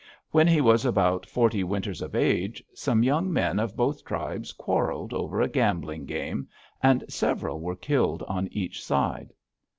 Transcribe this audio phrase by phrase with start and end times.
[0.31, 5.13] When he was about forty winters of age, some young men of both tribes quarreled
[5.13, 6.47] over a gambling game
[6.81, 9.31] and several were killed on each side.